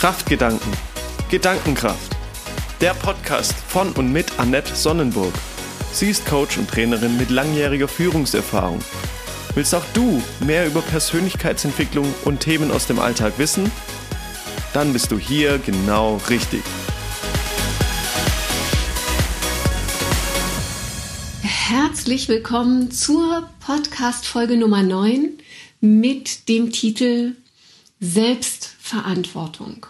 [0.00, 0.72] Kraftgedanken.
[1.30, 2.16] Gedankenkraft.
[2.80, 5.34] Der Podcast von und mit Annette Sonnenburg.
[5.92, 8.80] Sie ist Coach und Trainerin mit langjähriger Führungserfahrung.
[9.54, 13.70] Willst auch du mehr über Persönlichkeitsentwicklung und Themen aus dem Alltag wissen?
[14.72, 16.62] Dann bist du hier genau richtig.
[21.42, 25.36] Herzlich willkommen zur Podcast-Folge Nummer 9
[25.82, 27.34] mit dem Titel
[28.90, 29.86] Selbstverantwortung.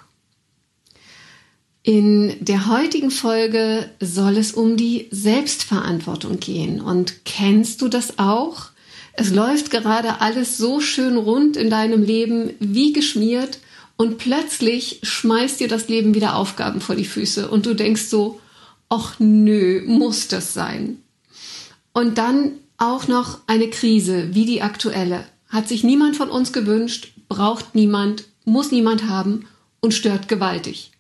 [1.83, 6.83] In der heutigen Folge soll es um die Selbstverantwortung gehen.
[6.83, 8.67] Und kennst du das auch?
[9.15, 13.59] Es läuft gerade alles so schön rund in deinem Leben wie geschmiert
[13.97, 18.39] und plötzlich schmeißt dir das Leben wieder Aufgaben vor die Füße und du denkst so,
[18.91, 20.99] ach nö, muss das sein?
[21.95, 25.25] Und dann auch noch eine Krise wie die aktuelle.
[25.49, 29.47] Hat sich niemand von uns gewünscht, braucht niemand, muss niemand haben
[29.81, 30.91] und stört gewaltig.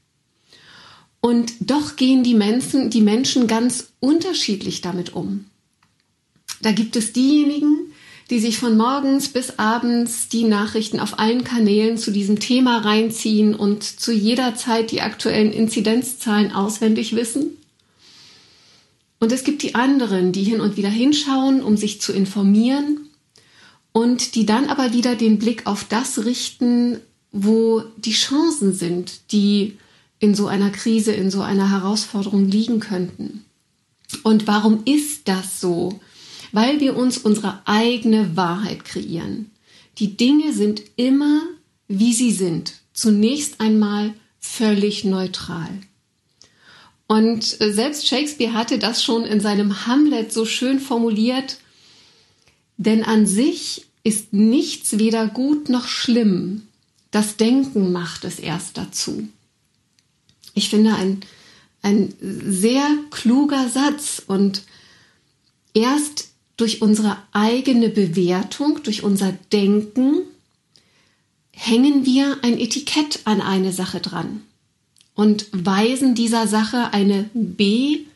[1.21, 5.47] Und doch gehen die Menschen, die Menschen ganz unterschiedlich damit um.
[6.63, 7.93] Da gibt es diejenigen,
[8.31, 13.55] die sich von morgens bis abends die Nachrichten auf allen Kanälen zu diesem Thema reinziehen
[13.55, 17.57] und zu jeder Zeit die aktuellen Inzidenzzahlen auswendig wissen.
[19.19, 23.11] Und es gibt die anderen, die hin und wieder hinschauen, um sich zu informieren
[23.93, 27.01] und die dann aber wieder den Blick auf das richten,
[27.33, 29.79] wo die Chancen sind, die
[30.19, 33.45] in so einer Krise, in so einer Herausforderung liegen könnten.
[34.23, 36.01] Und warum ist das so?
[36.53, 39.51] Weil wir uns unsere eigene Wahrheit kreieren.
[39.99, 41.43] Die Dinge sind immer,
[41.89, 42.75] wie sie sind.
[42.93, 45.69] Zunächst einmal völlig neutral.
[47.07, 51.59] Und äh, selbst Shakespeare hatte das schon in seinem Hamlet so schön formuliert,
[52.77, 56.69] denn an sich ist nichts weder gut noch schlimm.
[57.11, 59.29] Das Denken macht es erst dazu.
[60.55, 61.21] Ich finde ein,
[61.83, 64.63] ein sehr kluger Satz und
[65.75, 70.23] erst durch unsere eigene Bewertung, durch unser Denken
[71.53, 74.43] hängen wir ein Etikett an eine Sache dran
[75.15, 78.13] und weisen dieser Sache eine B-Deutung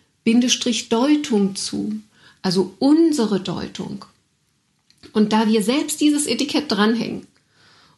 [1.56, 2.00] zu,
[2.43, 4.04] also unsere Deutung.
[5.12, 7.27] Und da wir selbst dieses Etikett dranhängen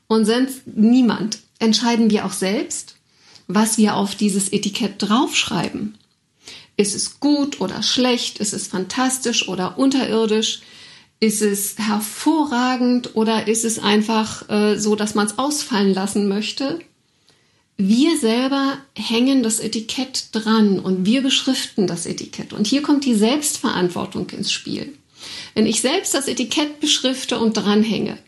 [0.09, 2.97] und sonst niemand, entscheiden wir auch selbst,
[3.49, 5.97] was wir auf dieses Etikett draufschreiben.
[6.77, 8.39] Ist es gut oder schlecht?
[8.39, 10.61] Ist es fantastisch oder unterirdisch?
[11.19, 16.79] Ist es hervorragend oder ist es einfach äh, so, dass man es ausfallen lassen möchte?
[17.79, 22.53] Wir selber hängen das Etikett dran und wir beschriften das Etikett.
[22.53, 24.95] Und hier kommt die Selbstverantwortung ins Spiel.
[25.55, 28.19] Wenn ich selbst das Etikett beschrifte und dranhänge,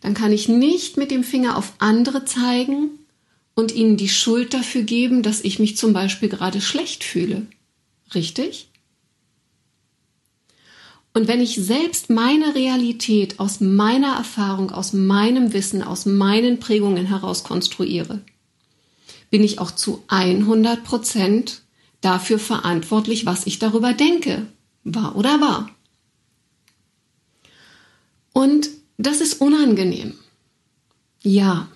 [0.00, 2.90] dann kann ich nicht mit dem Finger auf andere zeigen
[3.54, 7.46] und ihnen die Schuld dafür geben, dass ich mich zum Beispiel gerade schlecht fühle.
[8.14, 8.68] Richtig?
[11.12, 17.06] Und wenn ich selbst meine Realität aus meiner Erfahrung, aus meinem Wissen, aus meinen Prägungen
[17.06, 18.20] heraus konstruiere,
[19.30, 21.62] bin ich auch zu 100 Prozent
[22.00, 24.46] dafür verantwortlich, was ich darüber denke,
[24.84, 25.70] wahr oder wahr.
[28.32, 30.14] Und das ist unangenehm.
[31.22, 31.68] Ja.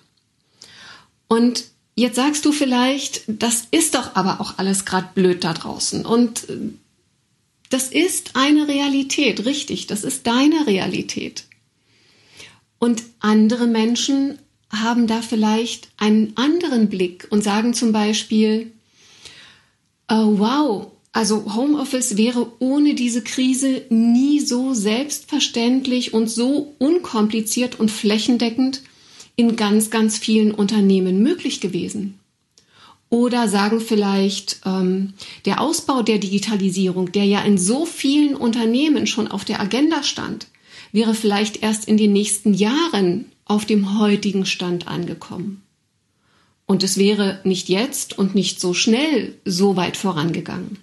[1.27, 6.05] Und jetzt sagst du vielleicht, das ist doch aber auch alles gerade blöd da draußen.
[6.05, 6.57] Und äh,
[7.69, 11.45] das ist eine Realität, richtig, das ist deine Realität.
[12.77, 14.37] Und andere Menschen
[14.69, 18.71] haben da vielleicht einen anderen Blick und sagen zum Beispiel,
[20.09, 27.91] oh, wow, also Homeoffice wäre ohne diese Krise nie so selbstverständlich und so unkompliziert und
[27.91, 28.81] flächendeckend
[29.35, 32.19] in ganz, ganz vielen Unternehmen möglich gewesen.
[33.09, 35.13] Oder sagen vielleicht, ähm,
[35.45, 40.47] der Ausbau der Digitalisierung, der ja in so vielen Unternehmen schon auf der Agenda stand,
[40.91, 45.61] wäre vielleicht erst in den nächsten Jahren auf dem heutigen Stand angekommen.
[46.65, 50.79] Und es wäre nicht jetzt und nicht so schnell so weit vorangegangen.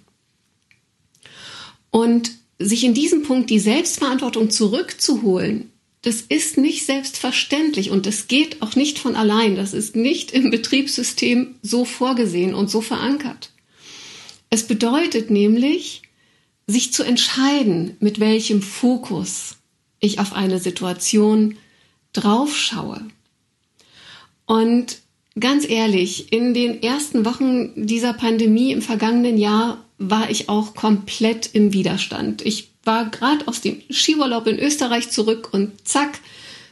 [1.91, 5.71] Und sich in diesem Punkt die Selbstverantwortung zurückzuholen,
[6.03, 9.55] das ist nicht selbstverständlich und das geht auch nicht von allein.
[9.55, 13.51] Das ist nicht im Betriebssystem so vorgesehen und so verankert.
[14.49, 16.03] Es bedeutet nämlich,
[16.67, 19.57] sich zu entscheiden, mit welchem Fokus
[19.99, 21.57] ich auf eine Situation
[22.13, 23.05] draufschaue.
[24.47, 24.99] Und
[25.39, 31.51] ganz ehrlich, in den ersten Wochen dieser Pandemie im vergangenen Jahr war ich auch komplett
[31.53, 32.43] im Widerstand.
[32.43, 36.19] Ich war gerade aus dem Skiurlaub in Österreich zurück und zack,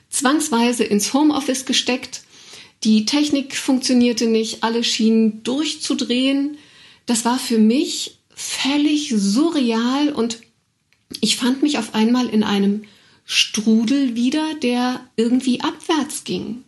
[0.09, 2.23] zwangsweise ins Homeoffice gesteckt.
[2.85, 6.57] Die Technik funktionierte nicht, alle schienen durchzudrehen.
[7.05, 10.39] Das war für mich völlig surreal und
[11.21, 12.85] ich fand mich auf einmal in einem
[13.27, 16.65] Strudel wieder, der irgendwie abwärts ging.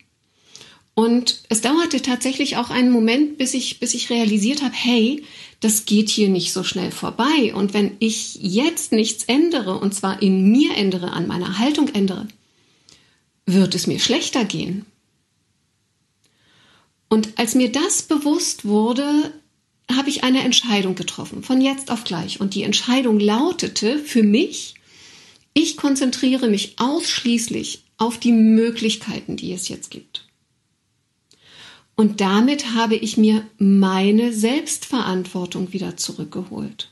[1.00, 5.25] Und es dauerte tatsächlich auch einen Moment, bis ich, bis ich realisiert habe, hey,
[5.61, 7.55] das geht hier nicht so schnell vorbei.
[7.55, 12.29] Und wenn ich jetzt nichts ändere, und zwar in mir ändere, an meiner Haltung ändere,
[13.47, 14.85] wird es mir schlechter gehen.
[17.08, 19.32] Und als mir das bewusst wurde,
[19.91, 22.41] habe ich eine Entscheidung getroffen, von jetzt auf gleich.
[22.41, 24.75] Und die Entscheidung lautete für mich,
[25.55, 30.26] ich konzentriere mich ausschließlich auf die Möglichkeiten, die es jetzt gibt.
[32.00, 36.88] Und damit habe ich mir meine Selbstverantwortung wieder zurückgeholt.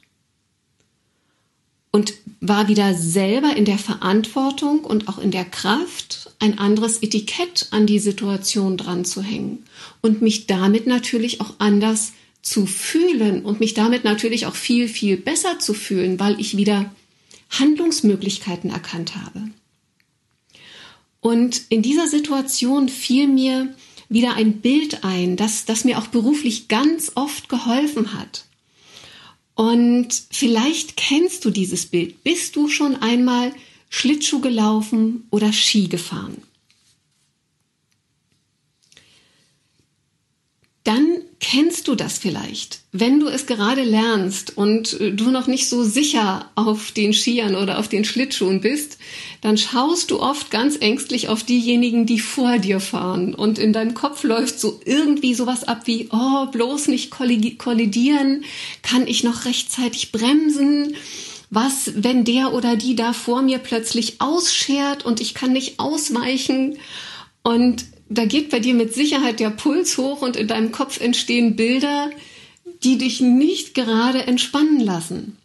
[1.90, 2.12] Und
[2.42, 7.86] war wieder selber in der Verantwortung und auch in der Kraft, ein anderes Etikett an
[7.86, 9.64] die Situation dran zu hängen
[10.02, 12.12] und mich damit natürlich auch anders
[12.42, 16.92] zu fühlen und mich damit natürlich auch viel, viel besser zu fühlen, weil ich wieder
[17.48, 19.48] Handlungsmöglichkeiten erkannt habe.
[21.20, 23.74] Und in dieser Situation fiel mir
[24.08, 28.44] wieder ein Bild ein, das, das mir auch beruflich ganz oft geholfen hat.
[29.54, 32.22] Und vielleicht kennst du dieses Bild.
[32.22, 33.52] Bist du schon einmal
[33.90, 36.42] Schlittschuh gelaufen oder Ski gefahren?
[40.84, 45.66] Dann kennst du das vielleicht, wenn du es gerade lernst und äh, du noch nicht
[45.66, 48.98] so sicher auf den Skiern oder auf den Schlittschuhen bist,
[49.40, 53.94] dann schaust du oft ganz ängstlich auf diejenigen, die vor dir fahren und in deinem
[53.94, 58.44] Kopf läuft so irgendwie sowas ab wie, oh, bloß nicht kollidieren,
[58.82, 60.96] kann ich noch rechtzeitig bremsen?
[61.48, 66.76] Was, wenn der oder die da vor mir plötzlich ausschert und ich kann nicht ausweichen?
[67.42, 71.56] Und da geht bei dir mit Sicherheit der Puls hoch und in deinem Kopf entstehen
[71.56, 72.10] Bilder,
[72.82, 75.36] die dich nicht gerade entspannen lassen.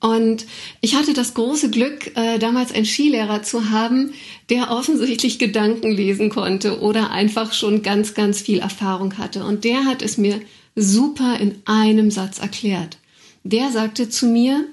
[0.00, 0.46] Und
[0.80, 4.12] ich hatte das große Glück, äh, damals einen Skilehrer zu haben,
[4.50, 9.44] der offensichtlich Gedanken lesen konnte oder einfach schon ganz, ganz viel Erfahrung hatte.
[9.44, 10.40] Und der hat es mir
[10.76, 12.98] super in einem Satz erklärt.
[13.44, 14.64] Der sagte zu mir,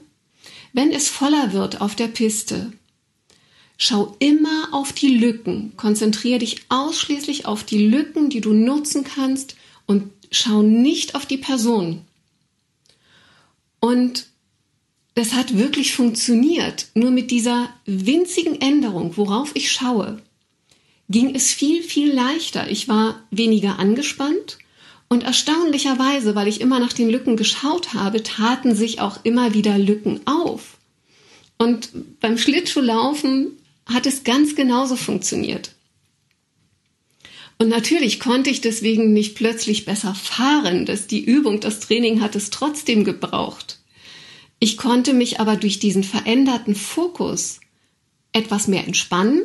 [0.74, 2.72] wenn es voller wird auf der Piste,
[3.81, 5.72] Schau immer auf die Lücken.
[5.78, 9.56] Konzentriere dich ausschließlich auf die Lücken, die du nutzen kannst
[9.86, 12.02] und schau nicht auf die Person.
[13.80, 14.28] Und
[15.16, 16.88] das hat wirklich funktioniert.
[16.94, 20.22] Nur mit dieser winzigen Änderung, worauf ich schaue,
[21.10, 22.70] ging es viel, viel leichter.
[22.70, 24.58] Ich war weniger angespannt
[25.08, 29.78] und erstaunlicherweise, weil ich immer nach den Lücken geschaut habe, taten sich auch immer wieder
[29.78, 30.78] Lücken auf.
[31.58, 33.58] Und beim Schlittschuhlaufen
[33.94, 35.75] hat es ganz genauso funktioniert.
[37.57, 42.36] Und natürlich konnte ich deswegen nicht plötzlich besser fahren, dass die Übung, das Training hat
[42.36, 43.80] es trotzdem gebraucht.
[44.59, 47.59] Ich konnte mich aber durch diesen veränderten Fokus
[48.31, 49.41] etwas mehr entspannen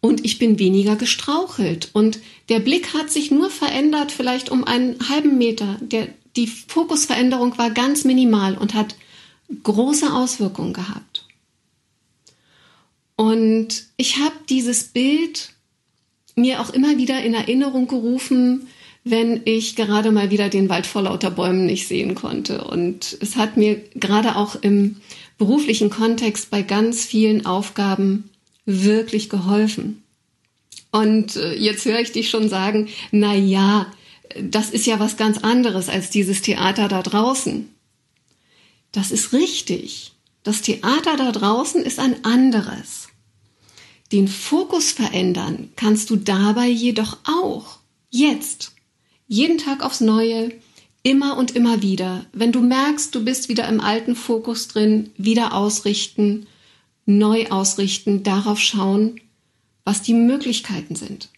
[0.00, 5.08] und ich bin weniger gestrauchelt und der Blick hat sich nur verändert, vielleicht um einen
[5.08, 5.76] halben Meter.
[5.80, 8.94] Der, die Fokusveränderung war ganz minimal und hat
[9.64, 11.07] große Auswirkungen gehabt.
[13.28, 15.50] Und ich habe dieses Bild
[16.34, 18.68] mir auch immer wieder in Erinnerung gerufen,
[19.04, 22.64] wenn ich gerade mal wieder den Wald vor lauter Bäumen nicht sehen konnte.
[22.64, 24.96] Und es hat mir gerade auch im
[25.36, 28.30] beruflichen Kontext bei ganz vielen Aufgaben
[28.64, 30.02] wirklich geholfen.
[30.90, 33.92] Und äh, jetzt höre ich dich schon sagen, na ja,
[34.40, 37.68] das ist ja was ganz anderes als dieses Theater da draußen.
[38.92, 40.12] Das ist richtig.
[40.44, 43.07] Das Theater da draußen ist ein anderes.
[44.12, 47.78] Den Fokus verändern kannst du dabei jedoch auch.
[48.10, 48.72] Jetzt.
[49.26, 50.52] Jeden Tag aufs Neue.
[51.02, 52.26] Immer und immer wieder.
[52.32, 56.46] Wenn du merkst, du bist wieder im alten Fokus drin, wieder ausrichten,
[57.06, 59.20] neu ausrichten, darauf schauen,
[59.84, 61.30] was die Möglichkeiten sind.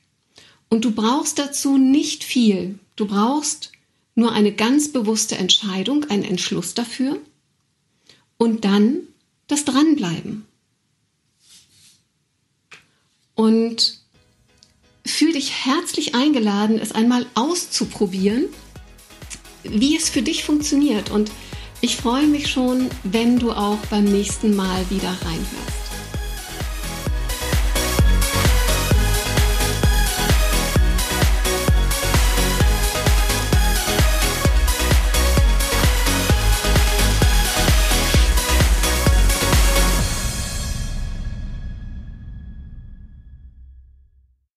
[0.68, 2.78] Und du brauchst dazu nicht viel.
[2.96, 3.72] Du brauchst
[4.14, 7.18] nur eine ganz bewusste Entscheidung, einen Entschluss dafür
[8.36, 9.00] und dann
[9.48, 10.46] das Dranbleiben
[13.40, 13.96] und
[15.06, 18.44] fühl dich herzlich eingeladen, es einmal auszuprobieren,
[19.62, 21.10] wie es für dich funktioniert.
[21.10, 21.30] Und
[21.80, 25.79] ich freue mich schon, wenn du auch beim nächsten Mal wieder reinhörst.